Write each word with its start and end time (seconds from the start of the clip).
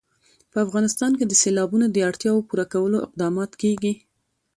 په 0.51 0.57
افغانستان 0.65 1.11
کې 1.17 1.25
د 1.27 1.33
سیلابونو 1.41 1.85
د 1.89 1.97
اړتیاوو 2.09 2.45
پوره 2.49 2.65
کولو 2.73 2.97
اقدامات 3.07 3.51
کېږي. 3.61 3.93